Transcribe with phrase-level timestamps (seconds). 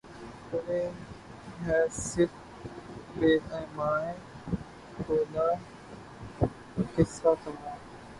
[0.47, 0.79] کرے
[1.65, 2.33] ہے صِرف
[3.17, 4.13] بہ ایمائے
[4.97, 5.47] شعلہ
[6.93, 7.77] قصہ تمام